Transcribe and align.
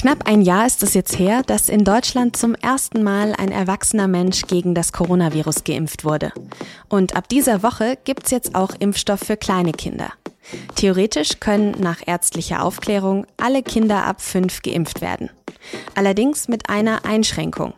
Knapp 0.00 0.26
ein 0.26 0.40
Jahr 0.40 0.66
ist 0.66 0.82
es 0.82 0.94
jetzt 0.94 1.18
her, 1.18 1.42
dass 1.42 1.68
in 1.68 1.84
Deutschland 1.84 2.34
zum 2.34 2.54
ersten 2.54 3.02
Mal 3.02 3.34
ein 3.36 3.52
erwachsener 3.52 4.08
Mensch 4.08 4.46
gegen 4.46 4.74
das 4.74 4.94
Coronavirus 4.94 5.62
geimpft 5.64 6.06
wurde. 6.06 6.32
Und 6.88 7.16
ab 7.16 7.28
dieser 7.28 7.62
Woche 7.62 7.98
gibt's 8.02 8.30
jetzt 8.30 8.54
auch 8.54 8.70
Impfstoff 8.78 9.20
für 9.20 9.36
kleine 9.36 9.72
Kinder. 9.72 10.10
Theoretisch 10.74 11.38
können 11.38 11.72
nach 11.80 11.98
ärztlicher 12.06 12.64
Aufklärung 12.64 13.26
alle 13.36 13.62
Kinder 13.62 14.06
ab 14.06 14.22
fünf 14.22 14.62
geimpft 14.62 15.02
werden. 15.02 15.28
Allerdings 15.94 16.48
mit 16.48 16.70
einer 16.70 17.04
Einschränkung. 17.04 17.74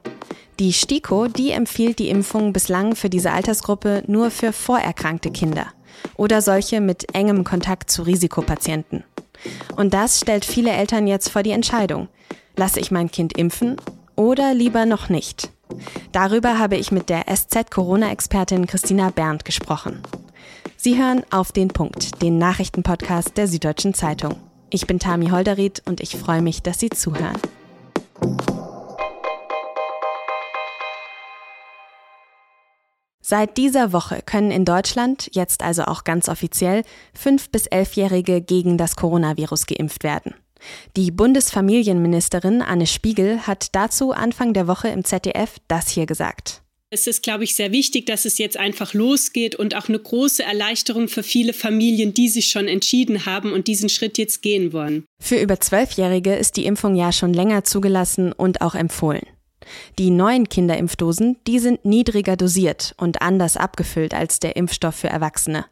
Die 0.60 0.72
STIKO, 0.72 1.26
die 1.26 1.50
empfiehlt 1.50 1.98
die 1.98 2.08
Impfung 2.08 2.52
bislang 2.52 2.94
für 2.94 3.10
diese 3.10 3.32
Altersgruppe 3.32 4.04
nur 4.06 4.30
für 4.30 4.52
vorerkrankte 4.52 5.32
Kinder 5.32 5.66
oder 6.16 6.40
solche 6.40 6.80
mit 6.80 7.16
engem 7.16 7.42
Kontakt 7.42 7.90
zu 7.90 8.02
Risikopatienten. 8.02 9.02
Und 9.76 9.94
das 9.94 10.20
stellt 10.20 10.44
viele 10.44 10.70
Eltern 10.70 11.06
jetzt 11.06 11.28
vor 11.28 11.42
die 11.42 11.50
Entscheidung. 11.50 12.08
Lasse 12.56 12.80
ich 12.80 12.90
mein 12.90 13.10
Kind 13.10 13.36
impfen 13.36 13.76
oder 14.16 14.54
lieber 14.54 14.86
noch 14.86 15.08
nicht? 15.08 15.50
Darüber 16.12 16.58
habe 16.58 16.76
ich 16.76 16.92
mit 16.92 17.08
der 17.08 17.24
SZ-Corona-Expertin 17.26 18.66
Christina 18.66 19.10
Berndt 19.10 19.44
gesprochen. 19.44 20.02
Sie 20.76 20.98
hören 20.98 21.22
auf 21.30 21.52
den 21.52 21.68
Punkt, 21.68 22.22
den 22.22 22.38
Nachrichtenpodcast 22.38 23.36
der 23.36 23.48
Süddeutschen 23.48 23.94
Zeitung. 23.94 24.36
Ich 24.68 24.86
bin 24.86 24.98
Tami 24.98 25.28
Holderried 25.28 25.82
und 25.86 26.00
ich 26.00 26.16
freue 26.16 26.42
mich, 26.42 26.62
dass 26.62 26.80
Sie 26.80 26.90
zuhören. 26.90 27.38
Seit 33.32 33.56
dieser 33.56 33.94
Woche 33.94 34.20
können 34.26 34.50
in 34.50 34.66
Deutschland, 34.66 35.30
jetzt 35.32 35.62
also 35.62 35.84
auch 35.84 36.04
ganz 36.04 36.28
offiziell, 36.28 36.82
fünf 37.14 37.48
bis 37.48 37.66
elfjährige 37.66 38.42
gegen 38.42 38.76
das 38.76 38.94
Coronavirus 38.94 39.64
geimpft 39.64 40.04
werden. 40.04 40.34
Die 40.98 41.10
Bundesfamilienministerin 41.10 42.60
Anne 42.60 42.86
Spiegel 42.86 43.46
hat 43.46 43.74
dazu 43.74 44.12
Anfang 44.12 44.52
der 44.52 44.68
Woche 44.68 44.88
im 44.88 45.02
ZDF 45.06 45.56
das 45.66 45.88
hier 45.88 46.04
gesagt. 46.04 46.60
Es 46.90 47.06
ist, 47.06 47.22
glaube 47.22 47.44
ich, 47.44 47.54
sehr 47.54 47.72
wichtig, 47.72 48.04
dass 48.04 48.26
es 48.26 48.36
jetzt 48.36 48.58
einfach 48.58 48.92
losgeht 48.92 49.54
und 49.54 49.76
auch 49.76 49.88
eine 49.88 49.98
große 49.98 50.42
Erleichterung 50.42 51.08
für 51.08 51.22
viele 51.22 51.54
Familien, 51.54 52.12
die 52.12 52.28
sich 52.28 52.48
schon 52.48 52.68
entschieden 52.68 53.24
haben 53.24 53.54
und 53.54 53.66
diesen 53.66 53.88
Schritt 53.88 54.18
jetzt 54.18 54.42
gehen 54.42 54.74
wollen. 54.74 55.06
Für 55.22 55.40
über 55.40 55.58
Zwölfjährige 55.58 56.34
ist 56.34 56.58
die 56.58 56.66
Impfung 56.66 56.96
ja 56.96 57.12
schon 57.12 57.32
länger 57.32 57.64
zugelassen 57.64 58.34
und 58.34 58.60
auch 58.60 58.74
empfohlen. 58.74 59.22
Die 59.98 60.10
neuen 60.10 60.48
Kinderimpfdosen, 60.48 61.36
die 61.46 61.58
sind 61.58 61.84
niedriger 61.84 62.36
dosiert 62.36 62.94
und 62.98 63.22
anders 63.22 63.56
abgefüllt 63.56 64.14
als 64.14 64.40
der 64.40 64.56
Impfstoff 64.56 64.94
für 64.94 65.08
Erwachsene. 65.08 65.66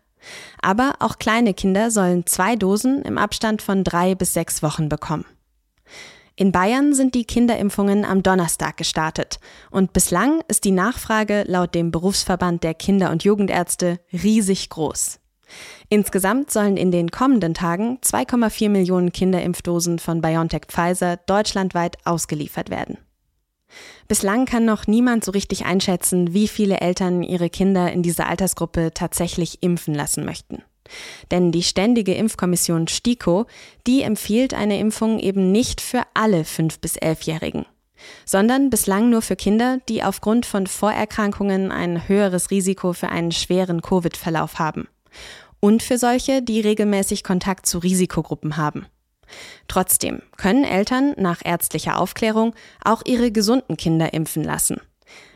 Aber 0.60 0.94
auch 1.00 1.18
kleine 1.18 1.54
Kinder 1.54 1.90
sollen 1.90 2.26
zwei 2.26 2.56
Dosen 2.56 3.02
im 3.02 3.18
Abstand 3.18 3.62
von 3.62 3.84
drei 3.84 4.14
bis 4.14 4.34
sechs 4.34 4.62
Wochen 4.62 4.88
bekommen. 4.88 5.24
In 6.36 6.52
Bayern 6.52 6.94
sind 6.94 7.14
die 7.14 7.24
Kinderimpfungen 7.24 8.04
am 8.04 8.22
Donnerstag 8.22 8.78
gestartet 8.78 9.40
und 9.70 9.92
bislang 9.92 10.40
ist 10.48 10.64
die 10.64 10.70
Nachfrage 10.70 11.44
laut 11.46 11.74
dem 11.74 11.90
Berufsverband 11.90 12.64
der 12.64 12.72
Kinder- 12.72 13.10
und 13.10 13.24
Jugendärzte 13.24 14.00
riesig 14.10 14.70
groß. 14.70 15.20
Insgesamt 15.88 16.50
sollen 16.50 16.76
in 16.76 16.92
den 16.92 17.10
kommenden 17.10 17.52
Tagen 17.52 17.98
2,4 18.02 18.70
Millionen 18.70 19.12
Kinderimpfdosen 19.12 19.98
von 19.98 20.20
BioNTech 20.20 20.62
Pfizer 20.68 21.18
deutschlandweit 21.18 21.98
ausgeliefert 22.06 22.70
werden. 22.70 22.96
Bislang 24.08 24.46
kann 24.46 24.64
noch 24.64 24.86
niemand 24.86 25.24
so 25.24 25.32
richtig 25.32 25.64
einschätzen, 25.64 26.34
wie 26.34 26.48
viele 26.48 26.80
Eltern 26.80 27.22
ihre 27.22 27.50
Kinder 27.50 27.92
in 27.92 28.02
dieser 28.02 28.28
Altersgruppe 28.28 28.92
tatsächlich 28.92 29.62
impfen 29.62 29.94
lassen 29.94 30.24
möchten. 30.24 30.62
Denn 31.30 31.52
die 31.52 31.62
ständige 31.62 32.14
Impfkommission 32.14 32.88
STIKO, 32.88 33.46
die 33.86 34.02
empfiehlt 34.02 34.54
eine 34.54 34.78
Impfung 34.78 35.18
eben 35.18 35.52
nicht 35.52 35.80
für 35.80 36.02
alle 36.14 36.42
5- 36.42 36.80
bis 36.80 36.96
11-Jährigen, 36.96 37.66
sondern 38.24 38.70
bislang 38.70 39.10
nur 39.10 39.22
für 39.22 39.36
Kinder, 39.36 39.78
die 39.88 40.02
aufgrund 40.02 40.46
von 40.46 40.66
Vorerkrankungen 40.66 41.70
ein 41.70 42.08
höheres 42.08 42.50
Risiko 42.50 42.92
für 42.92 43.10
einen 43.10 43.32
schweren 43.32 43.82
Covid-Verlauf 43.82 44.58
haben. 44.58 44.88
Und 45.60 45.82
für 45.82 45.98
solche, 45.98 46.42
die 46.42 46.60
regelmäßig 46.60 47.22
Kontakt 47.22 47.66
zu 47.66 47.78
Risikogruppen 47.78 48.56
haben. 48.56 48.86
Trotzdem 49.68 50.22
können 50.36 50.64
Eltern 50.64 51.14
nach 51.16 51.40
ärztlicher 51.44 51.98
Aufklärung 51.98 52.54
auch 52.84 53.02
ihre 53.04 53.30
gesunden 53.30 53.76
Kinder 53.76 54.12
impfen 54.12 54.44
lassen. 54.44 54.80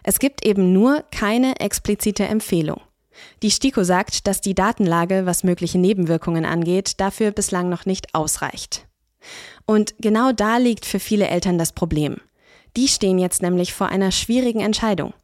Es 0.02 0.18
gibt 0.18 0.44
eben 0.44 0.72
nur 0.72 1.04
keine 1.10 1.60
explizite 1.60 2.24
Empfehlung. 2.24 2.80
Die 3.42 3.50
STIKO 3.50 3.84
sagt, 3.84 4.26
dass 4.26 4.40
die 4.40 4.54
Datenlage, 4.54 5.26
was 5.26 5.44
mögliche 5.44 5.78
Nebenwirkungen 5.78 6.44
angeht, 6.44 7.00
dafür 7.00 7.30
bislang 7.30 7.68
noch 7.68 7.86
nicht 7.86 8.14
ausreicht. 8.14 8.86
Und 9.66 9.94
genau 9.98 10.32
da 10.32 10.58
liegt 10.58 10.84
für 10.84 10.98
viele 10.98 11.28
Eltern 11.28 11.58
das 11.58 11.72
Problem. 11.72 12.16
Die 12.76 12.88
stehen 12.88 13.18
jetzt 13.18 13.40
nämlich 13.40 13.72
vor 13.72 13.88
einer 13.88 14.10
schwierigen 14.10 14.60
Entscheidung. 14.60 15.14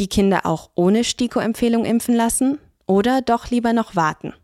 Die 0.00 0.08
Kinder 0.08 0.46
auch 0.46 0.70
ohne 0.74 1.04
STIKO-Empfehlung 1.04 1.84
impfen 1.84 2.14
lassen 2.14 2.58
oder 2.86 3.22
doch 3.22 3.50
lieber 3.50 3.72
noch 3.72 3.94
warten. 3.96 4.34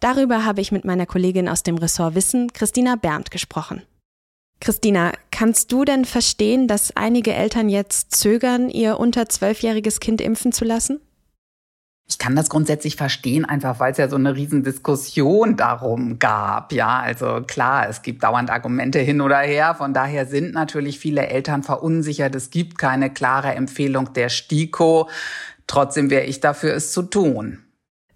Darüber 0.00 0.44
habe 0.44 0.60
ich 0.60 0.72
mit 0.72 0.84
meiner 0.84 1.06
Kollegin 1.06 1.48
aus 1.48 1.62
dem 1.62 1.76
Ressort 1.76 2.14
Wissen, 2.14 2.52
Christina 2.52 2.96
Berndt, 2.96 3.30
gesprochen. 3.30 3.82
Christina, 4.60 5.12
kannst 5.30 5.72
du 5.72 5.84
denn 5.84 6.04
verstehen, 6.04 6.68
dass 6.68 6.96
einige 6.96 7.34
Eltern 7.34 7.68
jetzt 7.68 8.14
zögern, 8.14 8.70
ihr 8.70 8.98
unter 8.98 9.28
zwölfjähriges 9.28 10.00
Kind 10.00 10.20
impfen 10.20 10.52
zu 10.52 10.64
lassen? 10.64 11.00
Ich 12.06 12.18
kann 12.18 12.36
das 12.36 12.50
grundsätzlich 12.50 12.96
verstehen, 12.96 13.46
einfach 13.46 13.80
weil 13.80 13.92
es 13.92 13.98
ja 13.98 14.08
so 14.08 14.16
eine 14.16 14.36
Riesendiskussion 14.36 15.56
darum 15.56 16.18
gab. 16.18 16.72
Ja, 16.72 17.00
also 17.00 17.40
klar, 17.46 17.88
es 17.88 18.02
gibt 18.02 18.22
dauernd 18.24 18.50
Argumente 18.50 18.98
hin 18.98 19.22
oder 19.22 19.38
her. 19.38 19.74
Von 19.74 19.94
daher 19.94 20.26
sind 20.26 20.52
natürlich 20.52 20.98
viele 20.98 21.26
Eltern 21.28 21.62
verunsichert. 21.62 22.34
Es 22.34 22.50
gibt 22.50 22.76
keine 22.76 23.10
klare 23.10 23.54
Empfehlung 23.54 24.12
der 24.12 24.28
STIKO. 24.28 25.08
Trotzdem 25.66 26.10
wäre 26.10 26.24
ich 26.24 26.40
dafür, 26.40 26.74
es 26.74 26.92
zu 26.92 27.02
tun. 27.02 27.63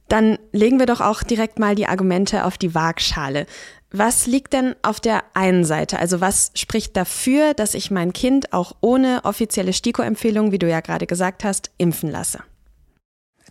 Dann 0.09 0.39
legen 0.53 0.79
wir 0.79 0.87
doch 0.87 1.01
auch 1.01 1.23
direkt 1.23 1.59
mal 1.59 1.75
die 1.75 1.87
Argumente 1.87 2.45
auf 2.45 2.59
die 2.59 2.75
Waagschale. 2.75 3.47
Was 3.91 4.27
liegt 4.27 4.53
denn 4.53 4.75
auf 4.83 5.01
der 5.01 5.25
einen 5.35 5.65
Seite? 5.65 5.99
Also 5.99 6.21
was 6.21 6.51
spricht 6.55 6.97
dafür, 6.97 7.55
dass 7.55 7.75
ich 7.75 7.91
mein 7.91 8.13
Kind 8.13 8.53
auch 8.53 8.73
ohne 8.81 9.21
offizielle 9.25 9.73
STIKO-Empfehlung, 9.73 10.53
wie 10.53 10.59
du 10.59 10.69
ja 10.69 10.81
gerade 10.81 11.07
gesagt 11.07 11.45
hast, 11.45 11.71
impfen 11.79 12.11
lasse? 12.11 12.41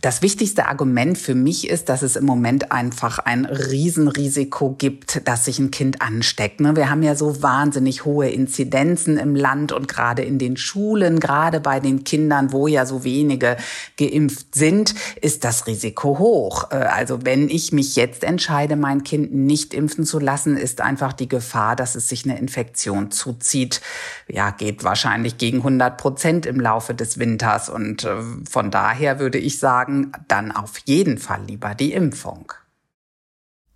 Das 0.00 0.22
wichtigste 0.22 0.66
Argument 0.66 1.18
für 1.18 1.34
mich 1.34 1.68
ist, 1.68 1.88
dass 1.88 2.02
es 2.02 2.14
im 2.14 2.24
Moment 2.24 2.70
einfach 2.70 3.18
ein 3.18 3.46
Riesenrisiko 3.46 4.76
gibt, 4.78 5.26
dass 5.26 5.46
sich 5.46 5.58
ein 5.58 5.72
Kind 5.72 6.00
ansteckt. 6.00 6.60
Ne? 6.60 6.76
Wir 6.76 6.88
haben 6.88 7.02
ja 7.02 7.16
so 7.16 7.42
wahnsinnig 7.42 8.04
hohe 8.04 8.28
Inzidenzen 8.28 9.16
im 9.16 9.34
Land 9.34 9.72
und 9.72 9.88
gerade 9.88 10.22
in 10.22 10.38
den 10.38 10.56
Schulen, 10.56 11.18
gerade 11.18 11.58
bei 11.58 11.80
den 11.80 12.04
Kindern, 12.04 12.52
wo 12.52 12.68
ja 12.68 12.86
so 12.86 13.02
wenige 13.02 13.56
geimpft 13.96 14.54
sind, 14.54 14.94
ist 15.20 15.42
das 15.42 15.66
Risiko 15.66 16.18
hoch. 16.20 16.70
Äh, 16.70 16.76
also 16.76 17.24
wenn 17.24 17.48
ich 17.48 17.72
mich 17.72 17.96
jetzt 17.96 18.22
entscheide, 18.22 18.76
mein 18.76 19.02
Kind 19.02 19.34
nicht 19.34 19.74
impfen 19.74 20.04
zu 20.04 20.20
lassen, 20.20 20.56
ist 20.56 20.80
einfach 20.80 21.12
die 21.12 21.28
Gefahr, 21.28 21.74
dass 21.74 21.96
es 21.96 22.08
sich 22.08 22.24
eine 22.24 22.38
Infektion 22.38 23.10
zuzieht. 23.10 23.80
Ja, 24.28 24.50
geht 24.50 24.84
wahrscheinlich 24.84 25.38
gegen 25.38 25.58
100 25.58 25.96
Prozent 25.96 26.46
im 26.46 26.60
Laufe 26.60 26.94
des 26.94 27.18
Winters. 27.18 27.68
Und 27.68 28.04
äh, 28.04 28.14
von 28.48 28.70
daher 28.70 29.18
würde 29.18 29.38
ich 29.38 29.58
sagen, 29.58 29.87
sagen, 29.88 30.12
dann 30.28 30.52
auf 30.52 30.78
jeden 30.84 31.18
Fall 31.18 31.44
lieber 31.46 31.74
die 31.74 31.92
Impfung. 31.92 32.52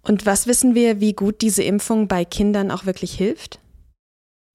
Und 0.03 0.27
was 0.27 0.47
wissen 0.47 0.75
wir, 0.75 1.01
wie 1.01 1.13
gut 1.13 1.43
diese 1.43 1.63
Impfung 1.63 2.09
bei 2.09 2.25
Kindern 2.25 2.71
auch 2.71 2.87
wirklich 2.87 3.15
hilft? 3.15 3.61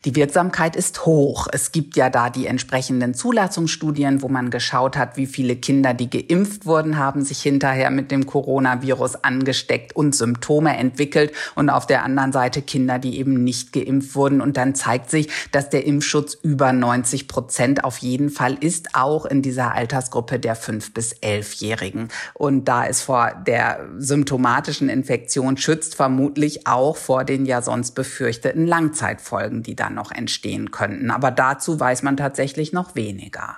Die 0.05 0.15
Wirksamkeit 0.15 0.75
ist 0.75 1.07
hoch. 1.07 1.47
Es 1.51 1.71
gibt 1.71 1.97
ja 1.97 2.11
da 2.11 2.29
die 2.29 2.45
entsprechenden 2.45 3.15
Zulassungsstudien, 3.15 4.21
wo 4.21 4.29
man 4.29 4.51
geschaut 4.51 4.95
hat, 4.95 5.17
wie 5.17 5.25
viele 5.25 5.55
Kinder, 5.55 5.95
die 5.95 6.07
geimpft 6.07 6.67
wurden, 6.67 6.99
haben 6.99 7.25
sich 7.25 7.41
hinterher 7.41 7.89
mit 7.89 8.11
dem 8.11 8.27
Coronavirus 8.27 9.23
angesteckt 9.23 9.95
und 9.95 10.15
Symptome 10.15 10.77
entwickelt. 10.77 11.33
Und 11.55 11.71
auf 11.71 11.87
der 11.87 12.03
anderen 12.03 12.31
Seite 12.31 12.61
Kinder, 12.61 12.99
die 12.99 13.17
eben 13.17 13.43
nicht 13.43 13.73
geimpft 13.73 14.13
wurden. 14.13 14.39
Und 14.39 14.55
dann 14.55 14.75
zeigt 14.75 15.09
sich, 15.09 15.29
dass 15.51 15.71
der 15.71 15.87
Impfschutz 15.87 16.35
über 16.35 16.73
90 16.73 17.27
Prozent 17.27 17.83
auf 17.83 17.97
jeden 17.97 18.29
Fall 18.29 18.53
ist, 18.53 18.93
auch 18.93 19.25
in 19.25 19.41
dieser 19.41 19.73
Altersgruppe 19.73 20.37
der 20.37 20.55
5- 20.55 20.93
bis 20.93 21.15
11-Jährigen. 21.15 22.09
Und 22.35 22.65
da 22.65 22.85
es 22.85 23.01
vor 23.01 23.31
der 23.47 23.87
symptomatischen 23.97 24.89
Infektion 24.89 25.57
schützt, 25.57 25.95
vermutlich 25.95 26.67
auch 26.67 26.95
vor 26.95 27.23
den 27.23 27.47
ja 27.47 27.63
sonst 27.63 27.95
befürchteten 27.95 28.67
Langzeitfolgen, 28.67 29.63
die 29.63 29.75
da 29.75 29.86
dann 29.87 29.95
noch 29.95 30.11
entstehen 30.11 30.71
könnten. 30.71 31.11
Aber 31.11 31.31
dazu 31.31 31.79
weiß 31.79 32.03
man 32.03 32.17
tatsächlich 32.17 32.73
noch 32.73 32.95
weniger. 32.95 33.57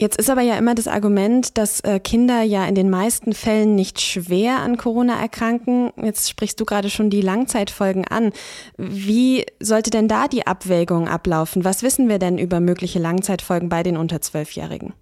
Jetzt 0.00 0.16
ist 0.16 0.30
aber 0.30 0.42
ja 0.42 0.56
immer 0.56 0.76
das 0.76 0.86
Argument, 0.86 1.58
dass 1.58 1.80
äh, 1.80 1.98
Kinder 1.98 2.42
ja 2.42 2.64
in 2.66 2.76
den 2.76 2.88
meisten 2.88 3.32
Fällen 3.32 3.74
nicht 3.74 4.00
schwer 4.00 4.60
an 4.60 4.76
Corona 4.76 5.20
erkranken. 5.20 5.90
Jetzt 5.96 6.30
sprichst 6.30 6.60
du 6.60 6.64
gerade 6.64 6.88
schon 6.88 7.10
die 7.10 7.20
Langzeitfolgen 7.20 8.06
an. 8.06 8.32
Wie 8.76 9.44
sollte 9.58 9.90
denn 9.90 10.06
da 10.06 10.28
die 10.28 10.46
Abwägung 10.46 11.08
ablaufen? 11.08 11.64
Was 11.64 11.82
wissen 11.82 12.08
wir 12.08 12.20
denn 12.20 12.38
über 12.38 12.60
mögliche 12.60 13.00
Langzeitfolgen 13.00 13.68
bei 13.68 13.82
den 13.82 13.96
unter 13.96 14.20
Zwölfjährigen? 14.20 14.94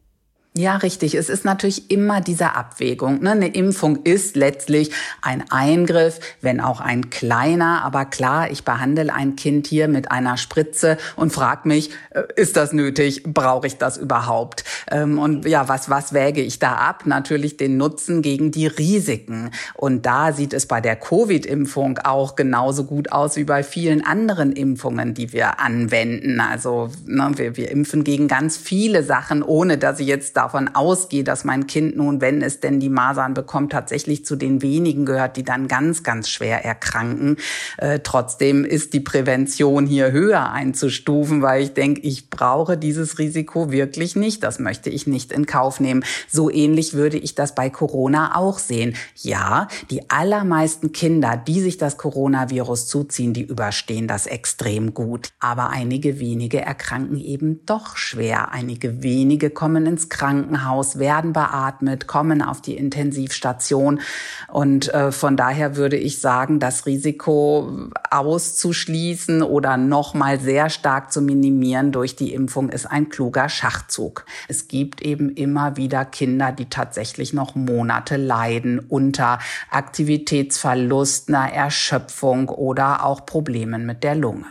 Ja, 0.58 0.76
richtig. 0.76 1.14
Es 1.14 1.29
ist 1.29 1.44
natürlich 1.44 1.91
immer 1.91 2.23
diese 2.23 2.55
Abwägung. 2.55 3.23
Ne? 3.23 3.32
Eine 3.32 3.49
Impfung 3.49 4.05
ist 4.05 4.37
letztlich 4.37 4.91
ein 5.20 5.44
Eingriff, 5.50 6.19
wenn 6.41 6.62
auch 6.62 6.81
ein 6.81 7.11
kleiner. 7.11 7.85
Aber 7.85 8.06
klar, 8.06 8.50
ich 8.50 8.64
behandle 8.64 9.12
ein 9.12 9.37
Kind 9.37 9.67
hier 9.67 9.87
mit 9.87 10.11
einer 10.11 10.38
Spritze 10.38 10.97
und 11.14 11.31
frage 11.31 11.69
mich, 11.69 11.91
äh, 12.08 12.23
ist 12.37 12.56
das 12.56 12.73
nötig? 12.73 13.23
Brauche 13.25 13.67
ich 13.67 13.76
das 13.76 13.99
überhaupt? 13.99 14.64
Ähm, 14.91 15.19
und 15.19 15.47
ja, 15.47 15.69
was, 15.69 15.91
was 15.91 16.14
wäge 16.14 16.41
ich 16.41 16.59
da 16.59 16.76
ab? 16.76 17.02
Natürlich 17.05 17.59
den 17.59 17.76
Nutzen 17.76 18.23
gegen 18.23 18.50
die 18.50 18.67
Risiken. 18.67 19.50
Und 19.75 20.06
da 20.06 20.32
sieht 20.32 20.55
es 20.55 20.64
bei 20.64 20.81
der 20.81 20.97
Covid-Impfung 20.97 21.99
auch 21.99 22.35
genauso 22.35 22.85
gut 22.85 23.12
aus 23.12 23.37
wie 23.37 23.44
bei 23.44 23.62
vielen 23.62 24.06
anderen 24.06 24.52
Impfungen, 24.52 25.12
die 25.12 25.35
wir 25.35 25.61
anwenden. 25.61 26.41
Also 26.41 26.88
ne, 27.05 27.31
wir, 27.35 27.59
wir 27.59 27.70
impfen 27.70 28.05
gegen 28.05 28.26
ganz 28.26 28.56
viele 28.56 29.02
Sachen, 29.02 29.43
ohne 29.43 29.76
dass 29.76 30.00
ich 30.00 30.06
jetzt 30.06 30.38
da 30.38 30.45
davon 30.46 30.69
ausgehe, 30.76 31.25
dass 31.25 31.43
mein 31.43 31.66
Kind 31.66 31.96
nun, 31.96 32.20
wenn 32.20 32.40
es 32.40 32.60
denn 32.60 32.78
die 32.78 32.88
Masern 32.88 33.34
bekommt, 33.34 33.72
tatsächlich 33.72 34.25
zu 34.25 34.37
den 34.37 34.62
wenigen 34.62 35.04
gehört, 35.04 35.37
die 35.37 35.43
dann 35.43 35.66
ganz, 35.66 36.04
ganz 36.04 36.28
schwer 36.28 36.64
erkranken. 36.64 37.37
Äh, 37.78 37.98
trotzdem 38.04 38.64
ist 38.64 38.93
die 38.93 39.00
Prävention 39.00 39.87
hier 39.87 40.12
höher 40.12 40.52
einzustufen, 40.52 41.43
weil 41.43 41.64
ich 41.64 41.75
denke, 41.75 42.00
ich 42.02 42.31
brauche 42.31 42.78
dieses 42.78 43.19
Risiko 43.19 43.72
wirklich 43.72 44.14
nicht. 44.14 44.44
Das 44.44 44.60
möchte 44.60 44.88
ich 44.88 45.08
nicht 45.08 45.32
in 45.32 45.46
Kauf 45.46 45.81
nehmen. 45.81 46.04
So 46.28 46.49
ähnlich 46.49 46.94
würde 46.94 47.19
ich 47.19 47.34
das 47.34 47.56
bei 47.56 47.69
Corona 47.69 48.37
auch 48.37 48.60
sehen. 48.60 48.94
Ja, 49.16 49.66
die 49.90 50.10
allermeisten 50.10 50.92
Kinder, 50.92 51.37
die 51.37 51.60
sich 51.60 51.76
das 51.76 51.96
Coronavirus 51.96 52.87
zuziehen, 52.87 53.32
die 53.32 53.42
überstehen 53.42 54.06
das 54.06 54.26
extrem 54.26 54.94
gut. 54.94 55.31
Aber 55.40 55.70
einige 55.70 56.20
wenige 56.20 56.60
erkranken 56.60 57.19
eben 57.19 57.66
doch 57.66 57.96
schwer. 57.96 58.52
Einige 58.52 59.02
wenige 59.02 59.50
kommen 59.50 59.87
ins 59.87 60.08
Krankenhaus 60.08 60.36
Krankenhaus, 60.37 60.99
werden 60.99 61.33
beatmet, 61.33 62.06
kommen 62.06 62.43
auf 62.43 62.61
die 62.61 62.77
Intensivstation. 62.77 64.00
Und 64.49 64.93
äh, 64.93 65.12
von 65.12 65.37
daher 65.37 65.77
würde 65.77 65.97
ich 65.97 66.21
sagen, 66.21 66.61
das 66.61 66.87
Risiko 66.87 67.91
auszuschließen 68.11 69.43
oder 69.43 69.77
nochmal 69.77 70.41
sehr 70.41 70.71
stark 70.71 71.12
zu 71.12 71.21
minimieren 71.21 71.93
durch 71.93 72.17
die 72.17 72.33
Impfung 72.33 72.71
ist 72.71 72.87
ein 72.87 73.09
kluger 73.09 73.49
Schachzug. 73.49 74.25
Es 74.49 74.69
gibt 74.69 75.03
eben 75.03 75.31
immer 75.31 75.77
wieder 75.77 76.05
Kinder, 76.05 76.53
die 76.53 76.69
tatsächlich 76.69 77.33
noch 77.33 77.55
Monate 77.55 78.17
leiden 78.17 78.79
unter 78.79 79.38
Aktivitätsverlust, 79.71 81.29
einer 81.29 81.53
Erschöpfung 81.53 82.49
oder 82.49 83.05
auch 83.05 83.27
Problemen 83.27 83.87
mit 83.87 84.03
der 84.03 84.15
Lunge. 84.15 84.47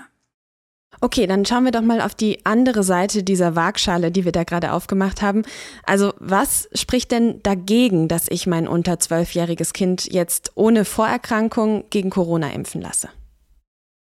Okay, 1.06 1.28
dann 1.28 1.46
schauen 1.46 1.66
wir 1.66 1.72
doch 1.72 1.84
mal 1.84 2.02
auf 2.02 2.16
die 2.16 2.44
andere 2.48 2.81
Seite 2.81 3.22
dieser 3.22 3.56
Waagschale, 3.56 4.10
die 4.10 4.25
wir 4.25 4.31
da 4.31 4.44
gerade 4.44 4.72
aufgemacht 4.72 5.22
haben. 5.22 5.44
Also 5.86 6.13
was 6.18 6.68
spricht 6.74 7.12
denn 7.12 7.44
dagegen, 7.44 8.07
dass 8.07 8.25
ich 8.28 8.48
mein 8.48 8.68
unter 8.68 9.00
zwölfjähriges 9.00 9.74
Kind 9.74 10.12
jetzt 10.12 10.54
ohne 10.56 10.84
Vorerkrankung 10.84 11.84
gegen 11.92 12.10
Corona 12.10 12.52
impfen 12.54 12.81
lasse? 12.81 13.10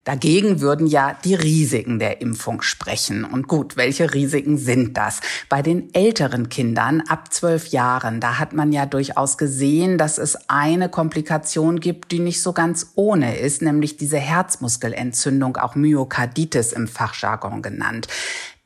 Dagegen 0.08 0.62
würden 0.62 0.88
ja 0.88 1.18
die 1.26 1.36
Risiken 1.36 2.00
der 2.00 2.22
Impfung 2.22 2.62
sprechen. 2.62 3.26
Und 3.26 3.50
gut, 3.50 3.76
welche 3.76 4.14
Risiken 4.14 4.58
sind 4.58 4.96
das? 4.96 5.20
Bei 5.50 5.62
den 5.62 5.94
älteren 5.94 6.48
Kindern 6.48 7.02
ab 7.10 7.34
zwölf 7.34 7.68
Jahren, 7.68 8.22
da 8.22 8.40
hat 8.40 8.54
man 8.54 8.72
ja 8.72 8.86
durchaus 8.86 9.38
gesehen, 9.38 9.98
dass 9.98 10.18
es 10.18 10.50
eine 10.50 10.88
Komplikation 10.88 11.82
gibt, 11.82 12.14
die 12.14 12.20
nicht 12.20 12.42
so 12.42 12.54
ganz 12.54 12.94
ohne 12.96 13.38
ist, 13.38 13.62
nämlich 13.62 13.98
diese 13.98 14.18
Herzmuskelentzündung, 14.18 15.58
auch 15.58 15.76
Myokarditis 15.76 16.72
im 16.72 16.88
Fachjargon 16.88 17.62
genannt 17.62 18.08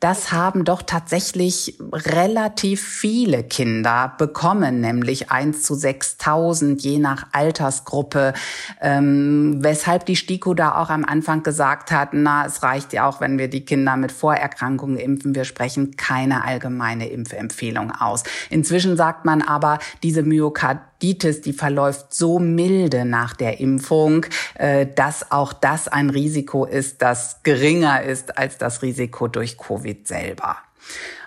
das 0.01 0.31
haben 0.31 0.65
doch 0.65 0.81
tatsächlich 0.81 1.77
relativ 1.94 2.81
viele 2.81 3.44
Kinder 3.44 4.13
bekommen, 4.18 4.81
nämlich 4.81 5.30
1 5.30 5.62
zu 5.62 5.75
6000 5.75 6.81
je 6.81 6.98
nach 6.98 7.27
Altersgruppe, 7.31 8.33
ähm, 8.81 9.59
weshalb 9.62 10.07
die 10.07 10.15
STIKO 10.15 10.56
da 10.56 10.75
auch 10.81 10.89
am 10.89 11.06
Anfang 11.06 11.44
gesagt 11.44 11.92
hat, 11.92 12.09
na, 12.13 12.48
es 12.48 12.63
reicht 12.63 12.94
ja 12.94 13.07
auch, 13.07 13.21
wenn 13.21 13.38
wir 13.38 13.48
die 13.48 13.63
Kinder 13.63 13.95
mit 13.95 14.12
Vorerkrankungen 14.12 14.98
impfen. 14.98 15.36
Wir 15.36 15.45
sprechen 15.45 15.95
keine 15.98 16.44
allgemeine 16.45 17.07
Impfempfehlung 17.07 17.92
aus. 17.92 18.24
Inzwischen 18.50 18.98
sagt 18.98 19.25
man 19.25 19.44
aber, 19.44 19.77
diese 20.01 20.24
Myokard 20.24 20.80
Myokarditis, 21.01 21.42
die 21.42 21.53
verläuft 21.53 22.13
so 22.13 22.39
milde 22.39 23.06
nach 23.06 23.36
der 23.36 23.59
Impfung, 23.59 24.25
äh, 24.56 24.86
dass 24.88 25.31
auch 25.31 25.53
das 25.53 25.88
ein 25.88 26.09
Risiko 26.09 26.65
ist, 26.65 27.01
das 27.01 27.42
geringer 27.44 28.03
ist 28.03 28.38
als 28.38 28.57
das 28.57 28.81
Risiko 28.81 29.27
durch 29.27 29.57
Covid 29.57 30.07
selber. 30.07 30.57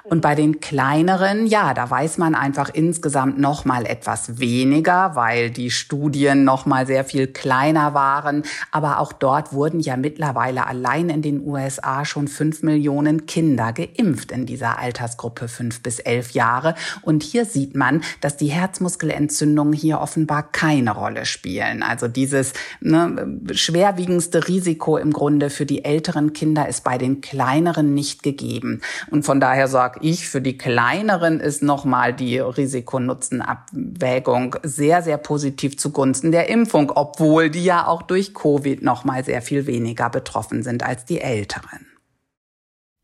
Und 0.06 0.21
bei 0.21 0.35
den 0.35 0.61
kleineren, 0.61 1.47
ja, 1.47 1.73
da 1.73 1.89
weiß 1.89 2.19
man 2.19 2.35
einfach 2.35 2.69
insgesamt 2.69 3.39
noch 3.39 3.65
mal 3.65 3.87
etwas 3.87 4.39
weniger, 4.39 5.17
weil 5.17 5.51
die 5.51 5.71
Studien 5.71 6.45
noch 6.45 6.67
mal 6.67 6.87
sehr 6.87 7.05
viel 7.06 7.27
kleiner 7.27 7.95
waren. 7.95 8.43
Aber 8.71 8.99
auch 8.99 9.15
dort 9.15 9.55
wurden 9.55 9.81
ja 9.81 9.97
mittlerweile 9.97 10.67
allein 10.67 11.09
in 11.09 11.23
den 11.23 11.41
USA 11.47 12.05
schon 12.05 12.29
fünf 12.29 12.62
Millionen 12.62 13.25
Kinder 13.25 13.73
geimpft 13.73 14.31
in 14.31 14.45
dieser 14.45 14.79
Altersgruppe 14.79 15.49
fünf 15.49 15.83
bis 15.83 16.01
elf 16.01 16.33
Jahre. 16.33 16.75
Und 17.00 17.23
hier 17.23 17.47
sieht 17.47 17.75
man, 17.75 18.03
dass 18.21 18.37
die 18.37 18.49
Herzmuskelentzündungen 18.49 19.73
hier 19.73 20.00
offenbar 20.00 20.43
keine 20.53 20.91
Rolle 20.91 21.25
spielen. 21.25 21.83
Also 21.83 22.09
dieses 22.09 22.53
ne, 22.81 23.41
schwerwiegendste 23.53 24.49
Risiko 24.49 24.99
im 24.99 25.15
Grunde 25.15 25.49
für 25.49 25.65
die 25.65 25.83
älteren 25.83 26.35
Kinder 26.35 26.69
ist 26.69 26.85
bei 26.85 26.99
den 26.99 27.23
kleineren 27.23 27.95
nicht 27.95 28.23
gegeben. 28.23 28.83
Und 29.11 29.25
von 29.25 29.41
daher 29.41 29.67
sagt 29.67 29.94
sag 29.94 30.05
ich, 30.05 30.29
für 30.29 30.41
die 30.41 30.58
kleineren 30.58 31.41
ist 31.41 31.62
nochmal 31.62 32.12
die 32.12 32.38
Risiko-Nutzen-Abwägung 32.38 34.56
sehr, 34.62 35.02
sehr 35.02 35.19
positiv 35.19 35.79
zugunsten 35.79 36.32
der 36.32 36.49
Impfung, 36.49 36.93
obwohl 36.94 37.50
die 37.50 37.64
ja 37.64 37.87
auch 37.87 38.02
durch 38.02 38.35
Covid 38.35 38.82
nochmal 38.82 39.25
sehr 39.25 39.43
viel 39.43 39.67
weniger 39.67 40.11
betroffen 40.11 40.62
sind 40.62 40.82
als 40.82 41.05
die 41.05 41.20
älteren. 41.20 41.87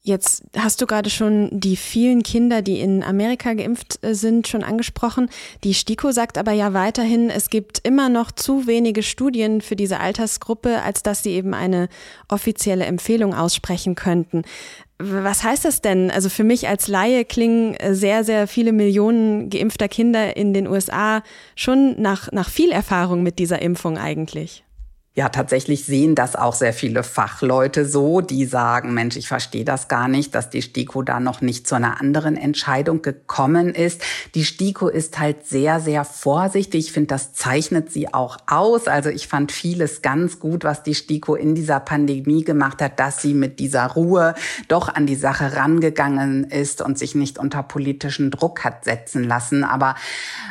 Jetzt 0.02 0.44
hast 0.56 0.80
du 0.80 0.86
gerade 0.86 1.10
schon 1.10 1.50
die 1.52 1.76
vielen 1.76 2.22
Kinder, 2.22 2.62
die 2.62 2.80
in 2.80 3.02
Amerika 3.02 3.52
geimpft 3.52 4.02
äh, 4.02 4.14
sind, 4.14 4.48
schon 4.48 4.64
angesprochen. 4.64 5.28
Die 5.62 5.74
STIKO 5.74 6.10
sagt 6.10 6.38
aber 6.38 6.52
ja 6.52 6.72
weiterhin, 6.72 7.28
es 7.28 7.50
gibt 7.50 7.86
immer 7.86 8.08
noch 8.08 8.32
zu 8.32 8.66
wenige 8.66 9.02
Studien 9.02 9.60
für 9.60 9.76
diese 9.76 10.00
Altersgruppe, 10.00 10.80
als 10.80 11.02
dass 11.02 11.22
sie 11.22 11.32
eben 11.32 11.52
eine 11.52 11.90
offizielle 12.28 12.86
Empfehlung 12.86 13.34
aussprechen 13.34 13.94
könnten. 13.94 14.44
Was 15.02 15.42
heißt 15.42 15.64
das 15.64 15.80
denn? 15.80 16.10
Also 16.10 16.28
für 16.28 16.44
mich 16.44 16.68
als 16.68 16.86
Laie 16.86 17.24
klingen 17.24 17.74
äh, 17.74 17.94
sehr, 17.94 18.22
sehr 18.22 18.46
viele 18.46 18.72
Millionen 18.72 19.48
geimpfter 19.48 19.88
Kinder 19.88 20.36
in 20.36 20.52
den 20.52 20.66
USA 20.66 21.22
schon 21.56 22.00
nach, 22.00 22.30
nach 22.32 22.50
viel 22.50 22.70
Erfahrung 22.70 23.22
mit 23.22 23.38
dieser 23.38 23.62
Impfung 23.62 23.96
eigentlich. 23.96 24.62
Ja, 25.20 25.28
tatsächlich 25.28 25.84
sehen 25.84 26.14
das 26.14 26.34
auch 26.34 26.54
sehr 26.54 26.72
viele 26.72 27.02
Fachleute 27.02 27.84
so, 27.84 28.22
die 28.22 28.46
sagen, 28.46 28.94
Mensch, 28.94 29.18
ich 29.18 29.28
verstehe 29.28 29.66
das 29.66 29.86
gar 29.86 30.08
nicht, 30.08 30.34
dass 30.34 30.48
die 30.48 30.62
STIKO 30.62 31.02
da 31.02 31.20
noch 31.20 31.42
nicht 31.42 31.68
zu 31.68 31.74
einer 31.74 32.00
anderen 32.00 32.38
Entscheidung 32.38 33.02
gekommen 33.02 33.74
ist. 33.74 34.00
Die 34.34 34.46
STIKO 34.46 34.88
ist 34.88 35.18
halt 35.18 35.46
sehr, 35.46 35.78
sehr 35.78 36.06
vorsichtig. 36.06 36.86
Ich 36.86 36.92
finde, 36.92 37.08
das 37.08 37.34
zeichnet 37.34 37.92
sie 37.92 38.14
auch 38.14 38.38
aus. 38.46 38.88
Also 38.88 39.10
ich 39.10 39.28
fand 39.28 39.52
vieles 39.52 40.00
ganz 40.00 40.38
gut, 40.38 40.64
was 40.64 40.84
die 40.84 40.94
STIKO 40.94 41.34
in 41.34 41.54
dieser 41.54 41.80
Pandemie 41.80 42.42
gemacht 42.42 42.80
hat, 42.80 42.98
dass 42.98 43.20
sie 43.20 43.34
mit 43.34 43.58
dieser 43.58 43.88
Ruhe 43.88 44.34
doch 44.68 44.88
an 44.88 45.04
die 45.04 45.16
Sache 45.16 45.54
rangegangen 45.54 46.44
ist 46.44 46.80
und 46.80 46.98
sich 46.98 47.14
nicht 47.14 47.38
unter 47.38 47.62
politischen 47.62 48.30
Druck 48.30 48.64
hat 48.64 48.86
setzen 48.86 49.24
lassen. 49.24 49.64
Aber 49.64 49.96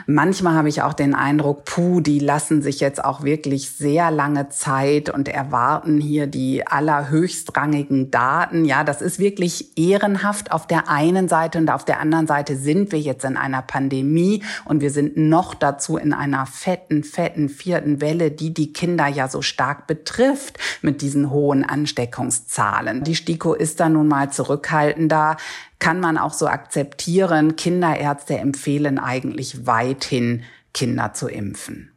manchmal 0.05 0.53
habe 0.53 0.69
ich 0.69 0.83
auch 0.83 0.93
den 0.93 1.15
Eindruck, 1.15 1.65
puh, 1.65 2.01
die 2.01 2.19
lassen 2.19 2.61
sich 2.61 2.79
jetzt 2.81 3.03
auch 3.03 3.23
wirklich 3.23 3.71
sehr 3.71 4.11
lange 4.11 4.49
Zeit 4.59 5.09
und 5.09 5.29
erwarten 5.29 6.01
hier 6.01 6.27
die 6.27 6.67
allerhöchstrangigen 6.67 8.11
Daten. 8.11 8.65
Ja, 8.65 8.83
das 8.83 9.01
ist 9.01 9.17
wirklich 9.17 9.77
ehrenhaft 9.77 10.51
auf 10.51 10.67
der 10.67 10.89
einen 10.89 11.29
Seite 11.29 11.59
und 11.59 11.69
auf 11.69 11.85
der 11.85 12.01
anderen 12.01 12.27
Seite 12.27 12.57
sind 12.57 12.91
wir 12.91 12.99
jetzt 12.99 13.23
in 13.23 13.37
einer 13.37 13.61
Pandemie 13.61 14.43
und 14.65 14.81
wir 14.81 14.91
sind 14.91 15.15
noch 15.15 15.53
dazu 15.53 15.95
in 15.95 16.11
einer 16.11 16.45
fetten, 16.45 17.05
fetten 17.05 17.47
vierten 17.47 18.01
Welle, 18.01 18.31
die 18.31 18.53
die 18.53 18.73
Kinder 18.73 19.07
ja 19.07 19.29
so 19.29 19.41
stark 19.41 19.87
betrifft 19.87 20.59
mit 20.81 21.01
diesen 21.01 21.29
hohen 21.29 21.63
Ansteckungszahlen. 21.63 23.05
Die 23.05 23.15
STIKO 23.15 23.53
ist 23.53 23.79
da 23.79 23.87
nun 23.87 24.09
mal 24.09 24.29
zurückhaltender 24.29 25.37
kann 25.79 26.01
man 26.01 26.17
auch 26.17 26.33
so 26.33 26.47
akzeptieren. 26.47 27.55
Kinderärzte 27.55 28.37
empfehlen 28.37 28.99
eigentlich 28.99 29.65
weithin, 29.65 30.43
Kinder 30.73 31.13
zu 31.13 31.29
impfen. 31.29 31.93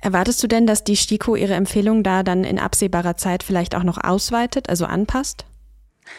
Erwartest 0.00 0.42
du 0.42 0.46
denn, 0.46 0.66
dass 0.66 0.84
die 0.84 0.96
STIKO 0.96 1.36
ihre 1.36 1.54
Empfehlung 1.54 2.02
da 2.02 2.22
dann 2.22 2.44
in 2.44 2.58
absehbarer 2.58 3.16
Zeit 3.16 3.42
vielleicht 3.42 3.74
auch 3.74 3.82
noch 3.82 3.98
ausweitet, 4.02 4.68
also 4.68 4.86
anpasst? 4.86 5.44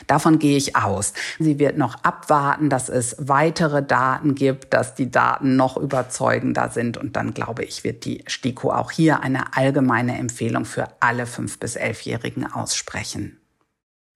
Davon 0.08 0.40
gehe 0.40 0.56
ich 0.56 0.76
aus. 0.76 1.14
Sie 1.40 1.60
wird 1.60 1.78
noch 1.78 2.04
abwarten, 2.04 2.70
dass 2.70 2.88
es 2.88 3.16
weitere 3.20 3.84
Daten 3.84 4.36
gibt, 4.36 4.74
dass 4.74 4.96
die 4.96 5.12
Daten 5.12 5.56
noch 5.56 5.76
überzeugender 5.76 6.70
sind. 6.70 6.98
Und 6.98 7.16
dann 7.16 7.34
glaube 7.34 7.64
ich, 7.64 7.84
wird 7.84 8.06
die 8.06 8.24
STIKO 8.28 8.72
auch 8.72 8.92
hier 8.92 9.22
eine 9.22 9.56
allgemeine 9.58 10.18
Empfehlung 10.18 10.66
für 10.66 10.88
alle 11.00 11.26
fünf 11.26 11.60
bis 11.60 11.76
elfjährigen 11.76 12.52
aussprechen. 12.52 13.41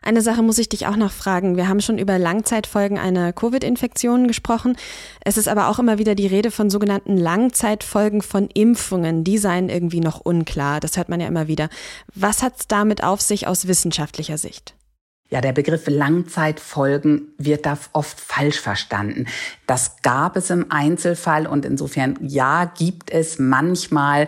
Eine 0.06 0.22
Sache 0.22 0.44
muss 0.44 0.60
ich 0.60 0.70
dich 0.70 0.86
auch 0.86 0.98
noch 0.98 1.12
fragen. 1.12 1.58
Wir 1.58 1.68
haben 1.68 1.82
schon 1.82 1.98
über 1.98 2.20
Langzeitfolgen 2.20 3.00
einer 3.00 3.34
Covid-Infektion 3.34 4.28
gesprochen. 4.28 4.78
Es 5.22 5.36
ist 5.36 5.48
aber 5.48 5.68
auch 5.68 5.80
immer 5.80 5.98
wieder 5.98 6.14
die 6.14 6.28
Rede 6.28 6.52
von 6.52 6.70
sogenannten 6.70 7.18
Langzeitfolgen 7.18 8.22
von 8.22 8.48
Impfungen. 8.54 9.24
Die 9.24 9.40
seien 9.40 9.68
irgendwie 9.68 10.02
noch 10.02 10.20
unklar. 10.20 10.80
Das 10.80 10.96
hört 10.96 11.10
man 11.10 11.22
ja 11.22 11.28
immer 11.28 11.48
wieder. 11.48 11.70
Was 12.14 12.44
hat 12.44 12.60
es 12.60 12.68
damit 12.68 13.04
auf 13.04 13.20
sich 13.20 13.48
aus 13.48 13.68
wissenschaftlicher 13.68 14.38
Sicht? 14.38 14.76
Ja, 15.32 15.42
der 15.42 15.54
Begriff 15.54 15.88
Langzeitfolgen 15.88 17.34
wird 17.40 17.66
da 17.66 17.76
oft 17.94 18.20
falsch 18.20 18.60
verstanden. 18.60 19.26
Das 19.66 20.04
gab 20.04 20.38
es 20.38 20.52
im 20.52 20.68
Einzelfall 20.70 21.48
und 21.48 21.66
insofern 21.66 22.20
ja, 22.22 22.66
gibt 22.78 23.10
es 23.10 23.40
manchmal 23.40 24.28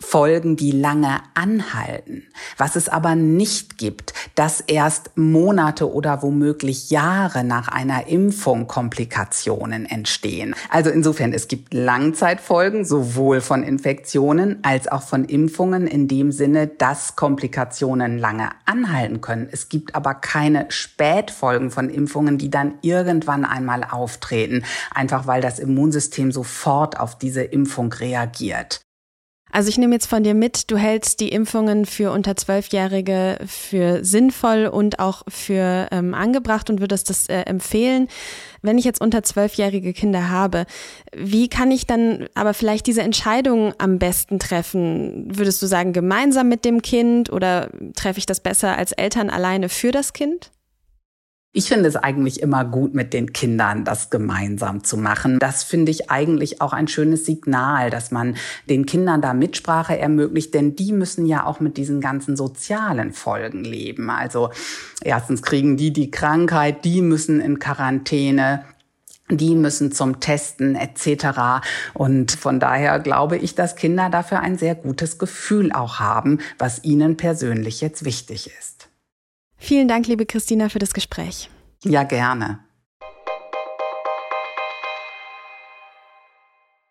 Folgen, 0.00 0.56
die 0.56 0.70
lange 0.70 1.18
anhalten. 1.34 2.22
Was 2.56 2.76
es 2.76 2.88
aber 2.88 3.16
nicht 3.16 3.78
gibt, 3.78 4.14
dass 4.36 4.60
erst 4.60 5.10
Monate 5.16 5.92
oder 5.92 6.22
womöglich 6.22 6.90
Jahre 6.90 7.42
nach 7.42 7.68
einer 7.68 8.06
Impfung 8.06 8.68
Komplikationen 8.68 9.86
entstehen. 9.86 10.54
Also 10.70 10.90
insofern, 10.90 11.32
es 11.32 11.48
gibt 11.48 11.74
Langzeitfolgen 11.74 12.84
sowohl 12.84 13.40
von 13.40 13.64
Infektionen 13.64 14.58
als 14.62 14.86
auch 14.86 15.02
von 15.02 15.24
Impfungen 15.24 15.88
in 15.88 16.06
dem 16.06 16.30
Sinne, 16.30 16.68
dass 16.68 17.16
Komplikationen 17.16 18.18
lange 18.18 18.50
anhalten 18.66 19.20
können. 19.20 19.48
Es 19.50 19.68
gibt 19.68 19.94
aber 19.96 20.14
keine 20.14 20.66
Spätfolgen 20.70 21.70
von 21.70 21.90
Impfungen, 21.90 22.38
die 22.38 22.50
dann 22.50 22.74
irgendwann 22.82 23.44
einmal 23.44 23.82
auftreten, 23.84 24.64
einfach 24.94 25.26
weil 25.26 25.42
das 25.42 25.58
Immunsystem 25.58 26.30
sofort 26.30 27.00
auf 27.00 27.18
diese 27.18 27.42
Impfung 27.42 27.92
reagiert. 27.92 28.80
Also 29.50 29.70
ich 29.70 29.78
nehme 29.78 29.94
jetzt 29.94 30.06
von 30.06 30.22
dir 30.22 30.34
mit, 30.34 30.70
du 30.70 30.76
hältst 30.76 31.20
die 31.20 31.30
Impfungen 31.30 31.86
für 31.86 32.12
unter 32.12 32.36
Zwölfjährige 32.36 33.38
für 33.46 34.04
sinnvoll 34.04 34.66
und 34.66 34.98
auch 34.98 35.22
für 35.28 35.88
ähm, 35.90 36.14
angebracht 36.14 36.68
und 36.68 36.80
würdest 36.80 37.08
das 37.08 37.28
äh, 37.28 37.40
empfehlen. 37.42 38.08
Wenn 38.60 38.76
ich 38.76 38.84
jetzt 38.84 39.00
unter 39.00 39.22
zwölfjährige 39.22 39.92
Kinder 39.92 40.28
habe, 40.28 40.66
wie 41.16 41.48
kann 41.48 41.70
ich 41.70 41.86
dann 41.86 42.26
aber 42.34 42.52
vielleicht 42.54 42.86
diese 42.86 43.02
Entscheidung 43.02 43.72
am 43.78 43.98
besten 43.98 44.38
treffen? 44.38 45.28
Würdest 45.36 45.62
du 45.62 45.66
sagen, 45.66 45.92
gemeinsam 45.92 46.48
mit 46.48 46.64
dem 46.64 46.82
Kind 46.82 47.30
oder 47.32 47.70
treffe 47.94 48.18
ich 48.18 48.26
das 48.26 48.40
besser 48.40 48.76
als 48.76 48.92
Eltern 48.92 49.30
alleine 49.30 49.68
für 49.68 49.92
das 49.92 50.12
Kind? 50.12 50.50
Ich 51.52 51.68
finde 51.68 51.88
es 51.88 51.96
eigentlich 51.96 52.42
immer 52.42 52.62
gut, 52.66 52.92
mit 52.92 53.14
den 53.14 53.32
Kindern 53.32 53.84
das 53.84 54.10
gemeinsam 54.10 54.84
zu 54.84 54.98
machen. 54.98 55.38
Das 55.38 55.64
finde 55.64 55.90
ich 55.90 56.10
eigentlich 56.10 56.60
auch 56.60 56.74
ein 56.74 56.88
schönes 56.88 57.24
Signal, 57.24 57.88
dass 57.88 58.10
man 58.10 58.36
den 58.68 58.84
Kindern 58.84 59.22
da 59.22 59.32
Mitsprache 59.32 59.98
ermöglicht, 59.98 60.52
denn 60.52 60.76
die 60.76 60.92
müssen 60.92 61.24
ja 61.24 61.46
auch 61.46 61.58
mit 61.58 61.78
diesen 61.78 62.02
ganzen 62.02 62.36
sozialen 62.36 63.14
Folgen 63.14 63.64
leben. 63.64 64.10
Also 64.10 64.50
erstens 65.02 65.40
kriegen 65.40 65.78
die 65.78 65.90
die 65.90 66.10
Krankheit, 66.10 66.84
die 66.84 67.00
müssen 67.00 67.40
in 67.40 67.58
Quarantäne, 67.58 68.66
die 69.30 69.54
müssen 69.54 69.90
zum 69.90 70.20
Testen 70.20 70.74
etc. 70.74 71.66
Und 71.94 72.32
von 72.32 72.60
daher 72.60 72.98
glaube 73.00 73.38
ich, 73.38 73.54
dass 73.54 73.74
Kinder 73.74 74.10
dafür 74.10 74.40
ein 74.40 74.58
sehr 74.58 74.74
gutes 74.74 75.18
Gefühl 75.18 75.72
auch 75.72 75.98
haben, 75.98 76.40
was 76.58 76.84
ihnen 76.84 77.16
persönlich 77.16 77.80
jetzt 77.80 78.04
wichtig 78.04 78.50
ist. 78.58 78.87
Vielen 79.58 79.88
Dank, 79.88 80.06
liebe 80.06 80.24
Christina, 80.24 80.68
für 80.68 80.78
das 80.78 80.94
Gespräch. 80.94 81.50
Ja, 81.84 82.04
gerne. 82.04 82.60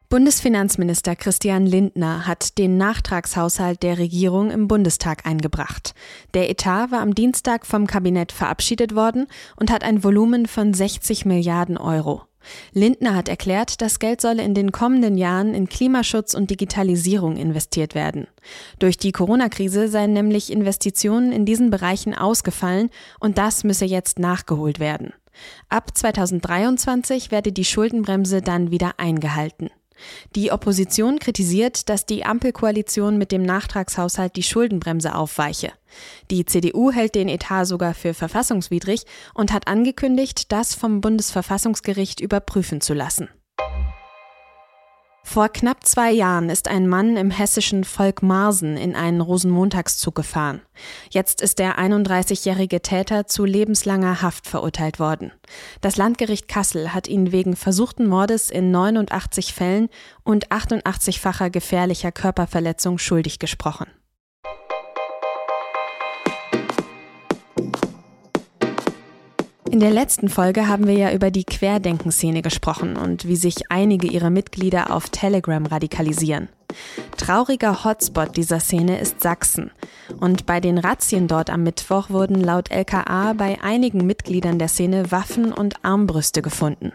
Bundesfinanzminister 0.10 1.18
Christian 1.18 1.66
Lindner 1.66 2.26
hat 2.26 2.58
den 2.58 2.78
Nachtragshaushalt 2.78 3.84
der 3.84 3.98
Regierung 3.98 4.52
im 4.52 4.68
Bundestag 4.68 5.26
eingebracht. 5.26 5.94
Der 6.34 6.50
Etat 6.50 6.92
war 6.92 7.02
am 7.02 7.14
Dienstag 7.14 7.66
vom 7.66 7.88
Kabinett 7.88 8.32
verabschiedet 8.32 8.96
worden 8.96 9.28
und 9.58 9.70
hat 9.70 9.84
ein 9.84 10.04
Volumen 10.06 10.46
von 10.46 10.74
60 10.74 11.26
Milliarden 11.26 11.78
Euro. 11.78 12.27
Lindner 12.74 13.16
hat 13.16 13.30
erklärt, 13.30 13.82
das 13.82 14.00
Geld 14.00 14.22
solle 14.22 14.44
in 14.44 14.54
den 14.54 14.72
kommenden 14.72 15.18
Jahren 15.18 15.54
in 15.54 15.68
Klimaschutz 15.68 16.34
und 16.34 16.50
Digitalisierung 16.50 17.38
investiert 17.38 17.96
werden. 17.96 18.28
Durch 18.80 18.98
die 18.98 19.12
Corona-Krise 19.12 19.88
seien 19.88 20.14
nämlich 20.14 20.52
Investitionen 20.52 21.32
in 21.32 21.46
diesen 21.46 21.70
Bereichen 21.70 22.14
ausgefallen 22.14 22.90
und 23.20 23.38
das 23.38 23.64
müsse 23.64 23.86
jetzt 23.86 24.20
nachgeholt 24.20 24.80
werden. 24.80 25.14
Ab 25.70 25.96
2023 25.96 27.32
werde 27.32 27.52
die 27.52 27.66
Schuldenbremse 27.66 28.42
dann 28.42 28.72
wieder 28.72 28.94
eingehalten. 28.98 29.70
Die 30.36 30.52
Opposition 30.52 31.20
kritisiert, 31.20 31.90
dass 31.90 32.06
die 32.06 32.26
Ampelkoalition 32.26 33.18
mit 33.18 33.32
dem 33.32 33.44
Nachtragshaushalt 33.44 34.36
die 34.36 34.44
Schuldenbremse 34.44 35.16
aufweiche. 35.16 35.72
Die 36.32 36.46
CDU 36.46 36.92
hält 36.92 37.16
den 37.16 37.30
Etat 37.30 37.66
sogar 37.66 37.94
für 37.94 38.14
verfassungswidrig 38.14 39.04
und 39.34 39.54
hat 39.54 39.68
angekündigt, 39.68 40.52
das 40.52 40.76
vom 40.76 41.02
Bundesverfassungsgericht 41.02 42.20
überprüfen 42.20 42.82
zu 42.82 42.94
lassen. 42.94 43.30
Vor 45.30 45.50
knapp 45.50 45.86
zwei 45.86 46.10
Jahren 46.10 46.50
ist 46.50 46.70
ein 46.70 46.88
Mann 46.88 47.18
im 47.18 47.32
hessischen 47.32 47.84
Volkmarsen 47.84 48.78
in 48.78 48.96
einen 48.96 49.20
Rosenmontagszug 49.20 50.16
gefahren. 50.16 50.62
Jetzt 51.10 51.42
ist 51.42 51.60
der 51.60 51.78
31-jährige 51.78 52.82
Täter 52.82 53.28
zu 53.28 53.44
lebenslanger 53.44 54.22
Haft 54.22 54.48
verurteilt 54.48 55.00
worden. 55.00 55.34
Das 55.82 55.98
Landgericht 55.98 56.48
Kassel 56.48 56.94
hat 56.94 57.10
ihn 57.10 57.34
wegen 57.34 57.58
versuchten 57.58 58.08
Mordes 58.08 58.50
in 58.50 58.72
89 58.72 59.54
Fällen 59.54 59.90
und 60.24 60.48
88-facher 60.48 61.50
gefährlicher 61.50 62.14
Körperverletzung 62.14 62.98
schuldig 62.98 63.38
gesprochen. 63.38 63.88
In 69.72 69.82
der 69.82 69.92
letzten 69.92 70.30
Folge 70.30 70.68
haben 70.68 70.88
wir 70.88 70.94
ja 70.94 71.12
über 71.12 71.30
die 71.30 71.44
Querdenkenszene 71.44 72.42
gesprochen 72.42 72.96
und 72.96 73.28
wie 73.28 73.36
sich 73.36 73.70
einige 73.70 74.08
ihrer 74.08 74.30
Mitglieder 74.30 74.92
auf 74.92 75.10
Telegram 75.10 75.66
radikalisieren. 75.66 76.48
Trauriger 77.18 77.84
Hotspot 77.84 78.38
dieser 78.38 78.62
Szene 78.62 79.00
ist 79.00 79.22
Sachsen. 79.22 79.72
Und 80.20 80.46
bei 80.46 80.62
den 80.62 80.78
Razzien 80.78 81.28
dort 81.28 81.50
am 81.50 81.64
Mittwoch 81.64 82.10
wurden 82.10 82.42
laut 82.42 82.72
LKA 82.72 83.34
bei 83.34 83.62
einigen 83.62 84.06
Mitgliedern 84.06 84.58
der 84.58 84.70
Szene 84.70 85.12
Waffen 85.12 85.52
und 85.52 85.84
Armbrüste 85.84 86.42
gefunden. 86.42 86.94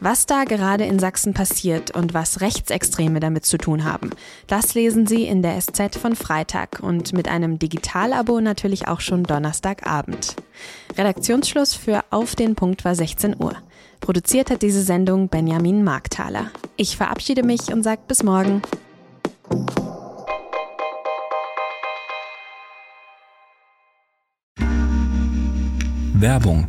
Was 0.00 0.26
da 0.26 0.44
gerade 0.44 0.84
in 0.84 0.98
Sachsen 0.98 1.34
passiert 1.34 1.90
und 1.90 2.14
was 2.14 2.40
Rechtsextreme 2.40 3.20
damit 3.20 3.44
zu 3.44 3.58
tun 3.58 3.84
haben, 3.84 4.10
das 4.46 4.74
lesen 4.74 5.06
Sie 5.06 5.24
in 5.24 5.42
der 5.42 5.60
SZ 5.60 5.96
von 6.00 6.14
Freitag 6.14 6.80
und 6.82 7.12
mit 7.12 7.28
einem 7.28 7.58
Digitalabo 7.58 8.40
natürlich 8.40 8.88
auch 8.88 9.00
schon 9.00 9.24
Donnerstagabend. 9.24 10.36
Redaktionsschluss 10.96 11.74
für 11.74 12.04
Auf 12.10 12.36
den 12.36 12.54
Punkt 12.54 12.84
war 12.84 12.94
16 12.94 13.36
Uhr. 13.38 13.56
Produziert 14.00 14.50
hat 14.50 14.62
diese 14.62 14.82
Sendung 14.82 15.28
Benjamin 15.28 15.82
Markthaler. 15.82 16.50
Ich 16.76 16.96
verabschiede 16.96 17.42
mich 17.42 17.72
und 17.72 17.82
sage 17.82 18.02
bis 18.06 18.22
morgen. 18.22 18.62
Werbung 26.18 26.68